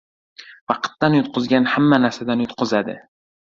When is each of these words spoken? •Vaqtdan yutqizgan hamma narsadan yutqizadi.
•Vaqtdan 0.71 1.19
yutqizgan 1.19 1.69
hamma 1.77 2.03
narsadan 2.09 2.45
yutqizadi. 2.47 3.01